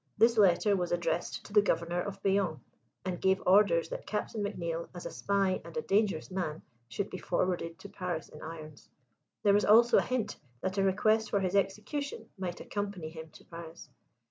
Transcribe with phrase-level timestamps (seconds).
[0.17, 2.59] This letter was addressed to the Governor of Bayonne,
[3.05, 7.19] and gave orders that Captain McNeill, as a spy and a dangerous man, should be
[7.19, 8.89] forwarded to Paris in irons.
[9.43, 13.45] There was also a hint that a request for his execution might accompany him to
[13.45, 13.89] Paris.